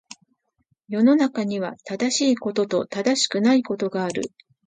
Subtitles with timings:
[0.87, 4.31] 世の中には、正しいことと正しくないことがある。